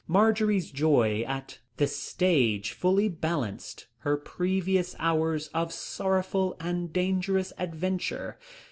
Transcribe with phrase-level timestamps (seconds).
[0.07, 8.39] Marjory's joy at this stage fully balanced her previous hours of sorrowful and dangerous adventure.